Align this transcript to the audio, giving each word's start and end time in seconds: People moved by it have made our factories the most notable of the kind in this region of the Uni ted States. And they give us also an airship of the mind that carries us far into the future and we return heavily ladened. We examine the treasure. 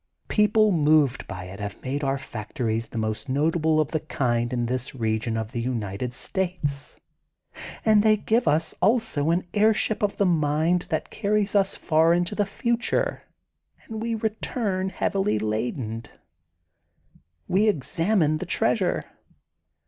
People 0.29 0.71
moved 0.71 1.27
by 1.27 1.43
it 1.43 1.59
have 1.59 1.79
made 1.83 2.03
our 2.03 2.17
factories 2.17 2.87
the 2.87 2.97
most 2.97 3.29
notable 3.29 3.79
of 3.79 3.89
the 3.91 3.99
kind 3.99 4.51
in 4.51 4.65
this 4.65 4.95
region 4.95 5.37
of 5.37 5.51
the 5.51 5.61
Uni 5.61 5.95
ted 5.95 6.11
States. 6.15 6.97
And 7.85 8.01
they 8.01 8.17
give 8.17 8.47
us 8.47 8.73
also 8.81 9.29
an 9.29 9.45
airship 9.53 10.01
of 10.01 10.17
the 10.17 10.25
mind 10.25 10.87
that 10.89 11.11
carries 11.11 11.53
us 11.53 11.75
far 11.75 12.15
into 12.15 12.33
the 12.33 12.47
future 12.47 13.21
and 13.85 14.01
we 14.01 14.15
return 14.15 14.89
heavily 14.89 15.37
ladened. 15.37 16.09
We 17.47 17.67
examine 17.67 18.37
the 18.37 18.47
treasure. 18.47 19.05